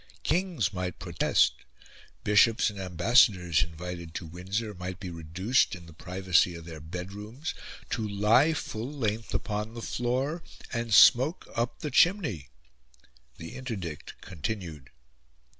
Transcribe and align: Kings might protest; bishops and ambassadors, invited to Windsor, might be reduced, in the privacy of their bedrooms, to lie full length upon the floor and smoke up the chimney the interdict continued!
Kings 0.23 0.73
might 0.73 0.97
protest; 0.97 1.53
bishops 2.23 2.71
and 2.71 2.79
ambassadors, 2.79 3.61
invited 3.61 4.15
to 4.15 4.25
Windsor, 4.25 4.73
might 4.73 4.99
be 4.99 5.11
reduced, 5.11 5.75
in 5.75 5.85
the 5.85 5.93
privacy 5.93 6.55
of 6.55 6.65
their 6.65 6.79
bedrooms, 6.79 7.53
to 7.91 8.07
lie 8.07 8.53
full 8.55 8.91
length 8.91 9.31
upon 9.35 9.75
the 9.75 9.81
floor 9.83 10.41
and 10.73 10.91
smoke 10.91 11.45
up 11.53 11.81
the 11.81 11.91
chimney 11.91 12.49
the 13.37 13.53
interdict 13.53 14.19
continued! 14.21 14.89